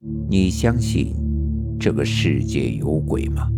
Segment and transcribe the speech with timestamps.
[0.00, 1.12] 你相信
[1.76, 3.50] 这个世界有鬼吗？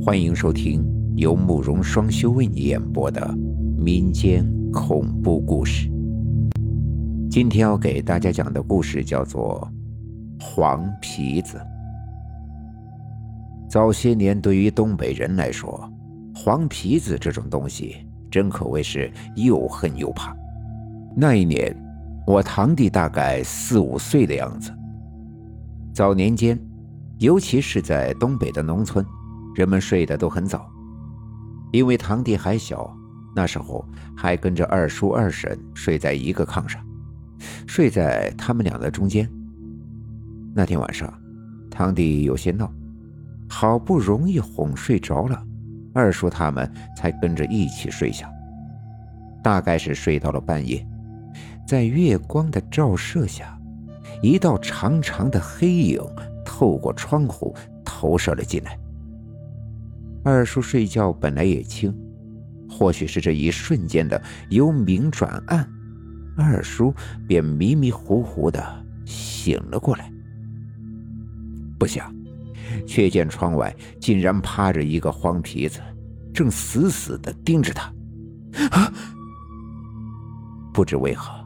[0.00, 0.80] 欢迎收听
[1.16, 3.36] 由慕容双修为你演播的
[3.76, 5.90] 民间恐怖故事。
[7.28, 9.68] 今天要给大家讲的故事叫做
[10.44, 11.58] 《黄皮子》。
[13.68, 15.92] 早些年，对于东北人来说，
[16.32, 17.96] 黄皮子这种东西
[18.30, 20.32] 真可谓是又恨又怕。
[21.16, 21.76] 那一年，
[22.24, 24.70] 我堂弟大概四五岁的样子。
[25.94, 26.58] 早年间，
[27.20, 29.06] 尤其是在东北的农村，
[29.54, 30.68] 人们睡得都很早，
[31.70, 32.92] 因为堂弟还小，
[33.32, 36.84] 那时候还跟着二叔二婶睡在一个炕上，
[37.64, 39.30] 睡在他们俩的中间。
[40.52, 41.14] 那天晚上，
[41.70, 42.68] 堂弟有些闹，
[43.48, 45.40] 好不容易哄睡着了，
[45.94, 48.28] 二叔他们才跟着一起睡下。
[49.44, 50.84] 大概是睡到了半夜，
[51.68, 53.56] 在月光的照射下。
[54.24, 56.00] 一道长长的黑影
[56.46, 58.78] 透过窗户投射了进来。
[60.24, 61.94] 二叔睡觉本来也轻，
[62.66, 65.68] 或许是这一瞬间的由明转暗，
[66.38, 66.94] 二叔
[67.28, 68.64] 便迷迷糊糊的
[69.04, 70.10] 醒了过来。
[71.78, 72.10] 不想，
[72.86, 75.80] 却见窗外竟然趴着一个黄皮子，
[76.32, 77.92] 正死死的盯着他。
[78.70, 78.90] 啊！
[80.72, 81.43] 不知为何，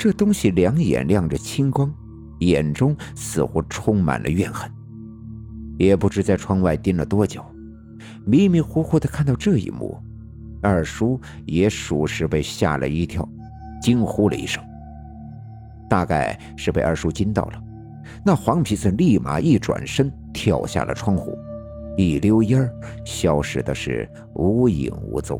[0.00, 1.94] 这东西两眼亮着青光。
[2.38, 4.66] 眼中似乎充满了怨恨，
[5.78, 7.44] 也不知在窗外盯了多久，
[8.24, 10.02] 迷迷糊糊的看到这一幕，
[10.62, 13.28] 二叔也属实被吓了一跳，
[13.82, 14.64] 惊呼了一声。
[15.86, 17.62] 大概是被二叔惊到了，
[18.24, 21.36] 那黄皮子立马一转身跳下了窗户，
[21.98, 22.72] 一溜烟儿
[23.04, 25.38] 消失的是无影无踪。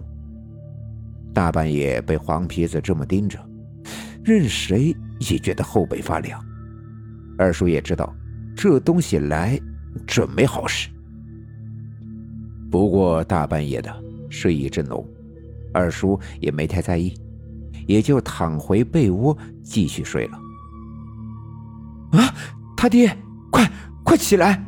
[1.33, 3.39] 大半夜被黄皮子这么盯着，
[4.25, 6.41] 任谁也觉得后背发凉。
[7.39, 8.15] 二叔也知道，
[8.55, 9.59] 这东西来
[10.07, 10.89] 准没好事。
[12.71, 13.95] 不过大半夜的，
[14.29, 15.07] 睡意正浓，
[15.73, 17.15] 二叔也没太在意，
[17.87, 20.39] 也就躺回被窝继续睡了。
[22.13, 22.35] 啊，
[22.77, 23.17] 他爹，
[23.51, 23.71] 快
[24.05, 24.65] 快起来！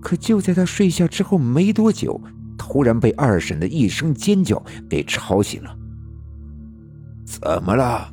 [0.00, 2.20] 可就在他睡下之后没多久，
[2.56, 5.77] 突然被二婶的一声尖叫给吵醒了。
[7.28, 8.10] 怎么了？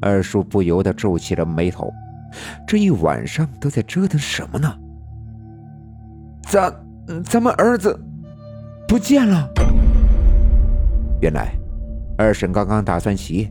[0.00, 1.92] 二叔不由得皱起了眉头，
[2.66, 4.76] 这一晚上都在折腾什么呢？
[6.48, 6.74] 咱
[7.24, 7.98] 咱们儿子
[8.88, 9.48] 不见了。
[11.22, 11.56] 原来，
[12.18, 13.48] 二婶刚刚打算洗，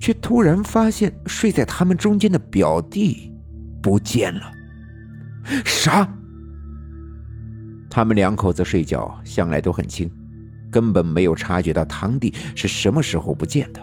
[0.00, 3.32] 却突然发现睡在他们中间的表弟
[3.80, 4.52] 不见了。
[5.64, 6.06] 啥？
[7.88, 10.10] 他们两口子睡觉向来都很轻，
[10.70, 13.80] 根本没有察觉到堂弟是什么时候不见的。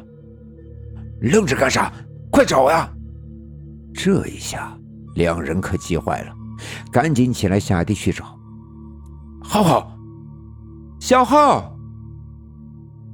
[1.22, 1.92] 愣着干啥？
[2.32, 2.92] 快找呀！
[3.94, 4.78] 这一下，
[5.16, 6.34] 两人可急坏了，
[6.92, 8.38] 赶紧起来下地去找。
[9.42, 9.98] 浩浩，
[11.00, 11.74] 小浩。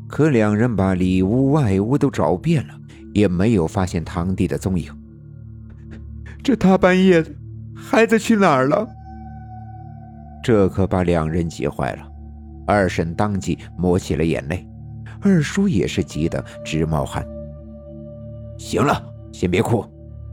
[0.07, 2.73] 可两人把里屋外屋都找遍了，
[3.13, 4.91] 也没有发现堂弟的踪影。
[6.43, 7.31] 这大半夜的，
[7.75, 8.87] 孩子去哪儿了？
[10.43, 12.10] 这可把两人急坏了。
[12.71, 14.65] 二婶当即抹起了眼泪，
[15.19, 17.21] 二叔也是急得直冒汗。
[18.57, 19.83] 行了，先别哭，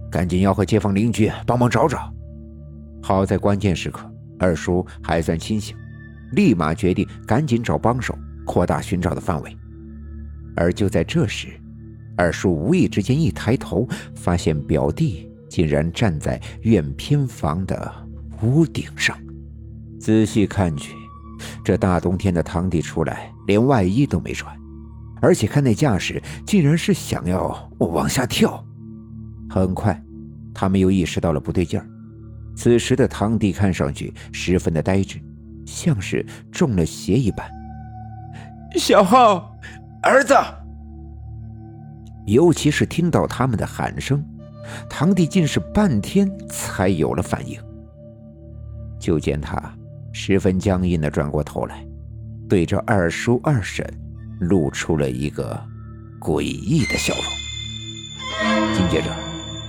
[0.08, 2.14] 赶紧要和街坊邻居帮忙找找。
[3.02, 5.74] 好在关键时刻，二叔还算清醒，
[6.30, 8.16] 立马决定赶紧找帮手，
[8.46, 9.56] 扩大寻找的范围。
[10.54, 11.48] 而就在这时，
[12.16, 13.84] 二叔无意之间一抬头，
[14.14, 17.92] 发现表弟竟然站在院偏房的
[18.42, 19.18] 屋顶上。
[19.98, 20.94] 仔细看去，
[21.64, 24.54] 这大冬天的堂弟出来，连外衣都没穿。
[25.20, 28.64] 而且看那架势，竟然是想要往下跳。
[29.50, 30.00] 很快，
[30.54, 31.86] 他们又意识到了不对劲儿。
[32.54, 35.20] 此时的堂弟看上去十分的呆滞，
[35.66, 37.48] 像是中了邪一般。
[38.76, 39.56] 小浩，
[40.02, 40.34] 儿子。
[42.26, 44.22] 尤其是听到他们的喊声，
[44.90, 47.58] 堂弟竟是半天才有了反应。
[49.00, 49.56] 就见他
[50.12, 51.86] 十分僵硬的转过头来，
[52.48, 53.84] 对着二叔二婶。
[54.40, 55.60] 露出了一个
[56.20, 58.72] 诡异的笑容。
[58.72, 59.12] 紧接着，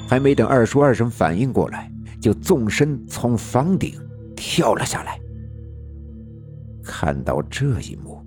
[0.07, 1.91] 还没等二叔二婶反应过来，
[2.21, 3.99] 就纵身从房顶
[4.35, 5.19] 跳了下来。
[6.83, 8.23] 看到这一幕，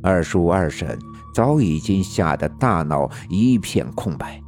[0.00, 0.96] 二叔二婶
[1.34, 4.40] 早已经吓得大脑一片空白。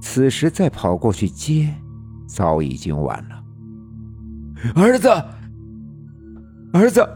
[0.00, 1.72] 此时再跑过去接，
[2.26, 3.44] 早已经晚了。
[4.74, 5.08] 儿子，
[6.72, 7.06] 儿子，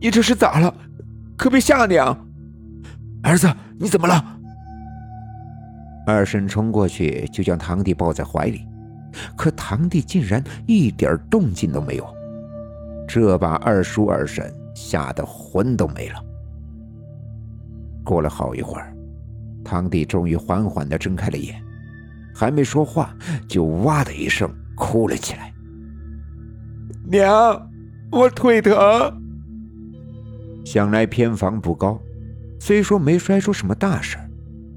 [0.00, 0.74] 你这是咋了？
[1.36, 2.16] 可别吓娘！
[3.22, 4.22] 儿子，你怎么了？
[6.06, 8.66] 二婶冲过去就将堂弟抱在怀里，
[9.36, 12.06] 可堂弟竟然一点动静都没有，
[13.06, 16.24] 这把二叔二婶吓得魂都没了。
[18.04, 18.94] 过了好一会儿，
[19.64, 21.62] 堂弟终于缓缓地睁开了眼，
[22.34, 23.14] 还没说话，
[23.46, 25.52] 就哇的一声哭了起来
[27.04, 27.67] ：“娘，
[28.10, 28.74] 我腿疼。”
[30.64, 31.98] 想来偏房不高，
[32.60, 34.18] 虽说没摔出什么大事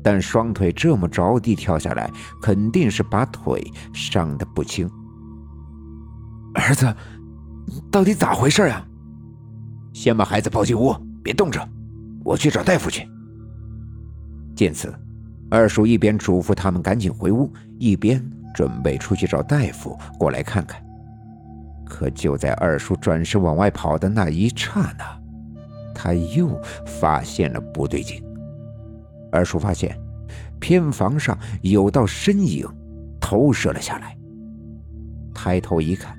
[0.04, 2.10] 但双腿这么着地跳下来，
[2.42, 3.62] 肯定是把腿
[3.94, 4.90] 伤得不轻。
[6.54, 6.94] 儿子，
[7.92, 8.86] 到底咋回事啊？
[9.94, 11.68] 先把孩子抱进屋，别冻着，
[12.24, 13.08] 我去找大夫去。
[14.56, 14.94] 见此，
[15.50, 18.24] 二叔一边嘱咐他们赶紧回屋，一边
[18.54, 20.82] 准备出去找大夫过来看看。
[21.92, 25.22] 可就在二叔转身往外跑的那一刹那，
[25.94, 28.24] 他又发现了不对劲。
[29.30, 30.00] 二叔发现
[30.58, 32.66] 偏房上有道身影
[33.20, 34.18] 投射了下来，
[35.34, 36.18] 抬头一看，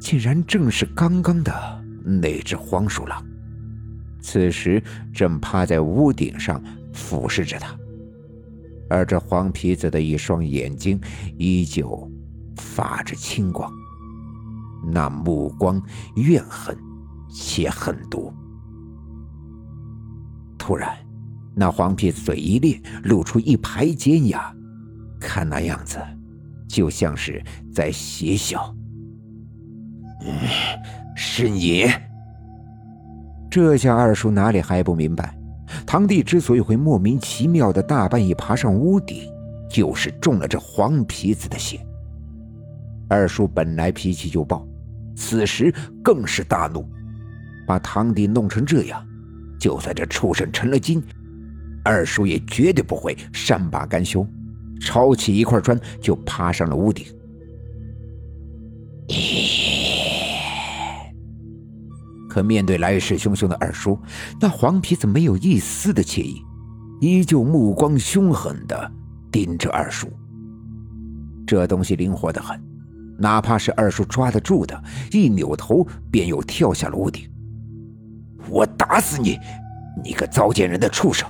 [0.00, 1.52] 竟然正是刚刚的
[2.04, 3.24] 那只黄鼠狼，
[4.20, 4.82] 此时
[5.12, 6.60] 正趴在屋顶上
[6.92, 7.78] 俯视着他，
[8.90, 11.00] 而这黄皮子的一双眼睛
[11.38, 12.10] 依旧
[12.56, 13.70] 发着青光，
[14.86, 15.80] 那目光
[16.16, 16.76] 怨恨
[17.30, 18.32] 且狠毒。
[20.58, 20.96] 突然，
[21.54, 24.54] 那黄皮子嘴一裂，露出一排尖牙，
[25.20, 25.98] 看那样子，
[26.68, 27.42] 就像是
[27.72, 28.74] 在邪笑。
[31.14, 31.86] 是你！
[33.50, 35.38] 这下二叔哪里还不明白，
[35.86, 39.30] 堂弟之所以会莫名其妙的大半夜爬上屋顶，
[39.68, 41.78] 就是中了这黄皮子的邪。
[43.06, 44.66] 二叔本来脾气就暴，
[45.14, 45.72] 此时
[46.02, 46.86] 更是大怒，
[47.66, 49.04] 把堂弟弄成这样。
[49.58, 51.02] 就算这畜生成了精，
[51.84, 54.26] 二叔也绝对不会善罢甘休，
[54.80, 57.06] 抄起一块砖就爬上了屋顶。
[62.28, 63.98] 可面对来势汹汹的二叔，
[64.40, 66.42] 那黄皮子没有一丝的惬意，
[67.00, 68.92] 依旧目光凶狠的
[69.30, 70.12] 盯着二叔。
[71.46, 72.60] 这东西灵活的很，
[73.18, 74.82] 哪怕是二叔抓得住的，
[75.12, 77.28] 一扭头便又跳下了屋顶。
[78.48, 79.38] 我打死你，
[80.02, 81.28] 你个糟践人的畜生！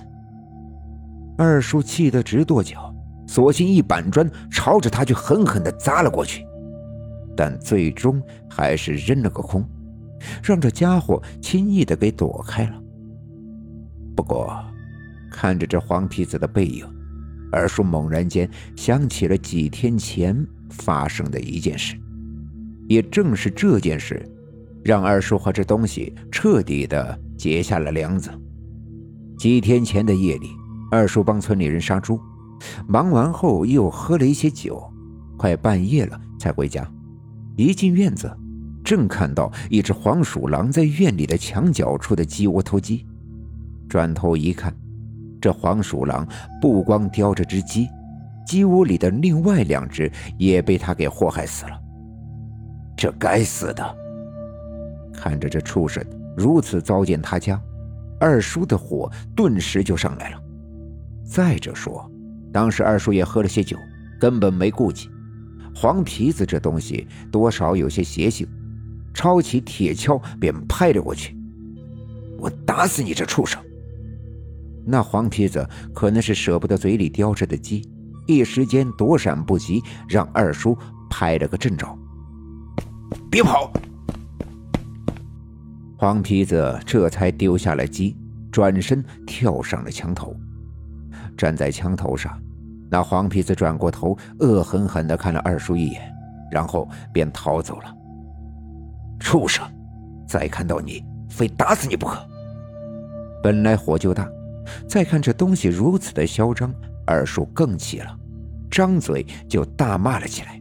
[1.36, 2.94] 二叔气得直跺脚，
[3.26, 6.44] 索性一板砖朝着他就狠狠地砸了过去，
[7.36, 9.64] 但最终还是扔了个空，
[10.42, 12.80] 让这家伙轻易的给躲开了。
[14.16, 14.64] 不过，
[15.30, 16.86] 看着这黄皮子的背影，
[17.50, 20.34] 二叔猛然间想起了几天前
[20.78, 21.96] 发生的一件事，
[22.88, 24.24] 也正是这件事。
[24.84, 28.30] 让二叔和这东西彻底的结下了梁子。
[29.38, 30.50] 几天前的夜里，
[30.90, 32.20] 二叔帮村里人杀猪，
[32.86, 34.84] 忙完后又喝了一些酒，
[35.38, 36.86] 快半夜了才回家。
[37.56, 38.30] 一进院子，
[38.84, 43.06] 正看到一只黄鼠狼在院里的墙角处的鸡窝偷鸡。
[43.88, 44.76] 转头一看，
[45.40, 46.28] 这黄鼠狼
[46.60, 47.88] 不光叼着只鸡，
[48.46, 51.80] 鸡窝里的另外两只也被他给祸害死了。
[52.96, 53.96] 这该死的！
[55.12, 56.04] 看着这畜生
[56.36, 57.60] 如此糟践他家，
[58.18, 60.42] 二叔的火顿时就上来了。
[61.24, 62.10] 再者说，
[62.52, 63.76] 当时二叔也喝了些酒，
[64.20, 65.08] 根本没顾忌。
[65.74, 68.46] 黄皮子这东西多少有些邪性，
[69.12, 71.36] 抄起铁锹便拍了过去。
[72.38, 73.60] 我打死你这畜生！
[74.84, 77.88] 那黄皮子可能是舍不得嘴里叼着的鸡，
[78.26, 80.76] 一时间躲闪不及，让二叔
[81.10, 81.86] 拍了个正着。
[83.30, 83.72] 别跑！
[85.96, 88.16] 黄皮子这才丢下了鸡，
[88.50, 90.34] 转身跳上了墙头。
[91.36, 92.38] 站在墙头上，
[92.90, 96.00] 那黄皮子转过头，恶狠狠地看了二叔一眼，
[96.50, 97.94] 然后便逃走了。
[99.18, 99.64] 畜生！
[100.28, 102.18] 再看到你，非打死你不可！
[103.42, 104.28] 本来火就大，
[104.88, 106.72] 再看这东西如此的嚣张，
[107.06, 108.18] 二叔更气了，
[108.70, 110.60] 张嘴就大骂了起来。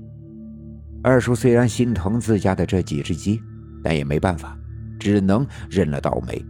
[1.03, 3.41] 二叔虽然心疼自家的这几只鸡，
[3.83, 4.57] 但也没办法。
[4.99, 6.41] 只能认了倒霉。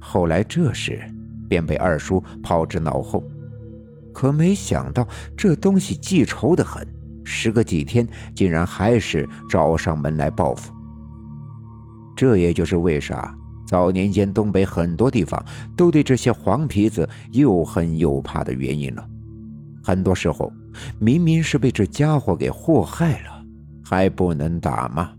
[0.00, 0.98] 后来这事
[1.46, 3.22] 便被二叔抛之脑后，
[4.14, 6.88] 可没想到这东西记仇的很，
[7.22, 10.72] 时隔几天竟然还是找上门来报复。
[12.16, 13.36] 这也就是为啥
[13.70, 15.40] 早年间东北很多地方
[15.76, 19.06] 都对这些黄皮子又恨又怕的原因了。
[19.80, 20.52] 很多时候，
[20.98, 23.44] 明明是被这家伙给祸害了，
[23.84, 25.12] 还不能打吗？